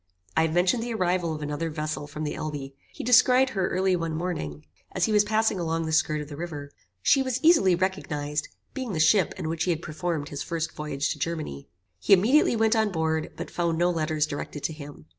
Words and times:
I 0.35 0.41
have 0.47 0.53
mentioned 0.55 0.81
the 0.81 0.95
arrival 0.95 1.35
of 1.35 1.43
another 1.43 1.69
vessel 1.69 2.07
from 2.07 2.23
the 2.23 2.33
Elbe. 2.33 2.71
He 2.91 3.03
descried 3.03 3.51
her 3.51 3.69
early 3.69 3.95
one 3.95 4.15
morning 4.15 4.65
as 4.93 5.05
he 5.05 5.11
was 5.11 5.23
passing 5.23 5.59
along 5.59 5.85
the 5.85 5.91
skirt 5.91 6.21
of 6.21 6.27
the 6.27 6.35
river. 6.35 6.71
She 7.03 7.21
was 7.21 7.39
easily 7.43 7.75
recognized, 7.75 8.47
being 8.73 8.93
the 8.93 8.99
ship 8.99 9.31
in 9.37 9.47
which 9.47 9.65
he 9.65 9.69
had 9.69 9.83
performed 9.83 10.29
his 10.29 10.41
first 10.41 10.71
voyage 10.71 11.09
to 11.13 11.19
Germany. 11.19 11.67
He 11.99 12.13
immediately 12.13 12.55
went 12.55 12.75
on 12.75 12.91
board, 12.91 13.31
but 13.37 13.51
found 13.51 13.77
no 13.77 13.91
letters 13.91 14.25
directed 14.25 14.63
to 14.63 14.73
him. 14.73 15.05